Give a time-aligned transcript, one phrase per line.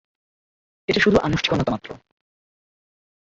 [0.89, 1.89] এটা শুধু আনুষ্ঠানিকতা মাত্র।